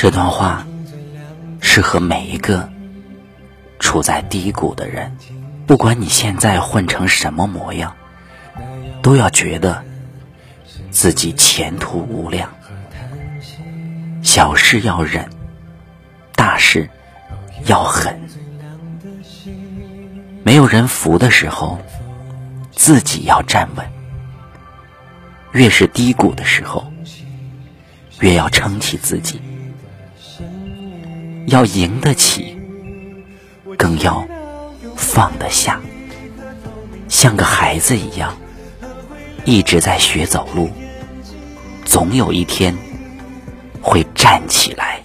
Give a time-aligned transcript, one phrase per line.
[0.00, 0.66] 这段话
[1.60, 2.70] 适合每一个
[3.78, 5.14] 处在低谷的人，
[5.66, 7.94] 不管你现在混成什么模样，
[9.02, 9.84] 都要觉得
[10.90, 12.48] 自己前途无量。
[14.22, 15.28] 小事要忍，
[16.34, 16.88] 大事
[17.66, 18.22] 要狠。
[20.42, 21.78] 没有人扶的时候，
[22.72, 23.86] 自己要站稳。
[25.52, 26.90] 越是低谷的时候，
[28.20, 29.42] 越要撑起自己。
[31.50, 32.56] 要赢得起，
[33.76, 34.26] 更要
[34.96, 35.80] 放得下。
[37.08, 38.36] 像个孩子一样，
[39.44, 40.70] 一直在学走路，
[41.84, 42.72] 总有一天
[43.82, 45.02] 会站起来。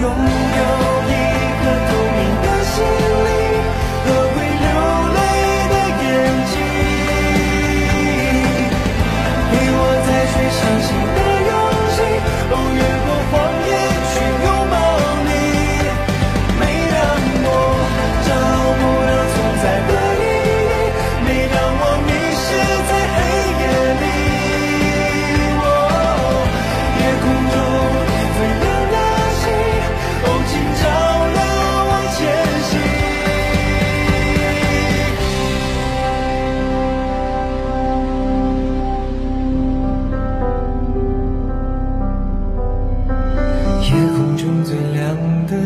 [0.00, 0.69] 的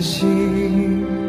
[0.04, 1.23] 心，